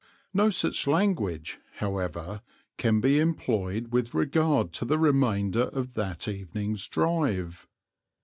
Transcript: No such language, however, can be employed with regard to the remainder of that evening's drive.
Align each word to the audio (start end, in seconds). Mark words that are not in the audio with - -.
No 0.33 0.49
such 0.49 0.87
language, 0.87 1.59
however, 1.75 2.41
can 2.79 3.01
be 3.01 3.19
employed 3.19 3.91
with 3.93 4.15
regard 4.15 4.73
to 4.73 4.83
the 4.85 4.97
remainder 4.97 5.65
of 5.73 5.93
that 5.93 6.27
evening's 6.27 6.87
drive. 6.87 7.67